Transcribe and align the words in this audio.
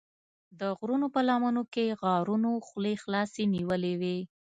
د 0.59 0.61
غرونو 0.77 1.07
په 1.15 1.19
لمنو 1.27 1.63
کې 1.73 1.97
غارونو 2.01 2.49
خولې 2.67 2.93
خلاصې 3.03 3.43
نیولې 3.55 3.93
وې. 4.01 4.17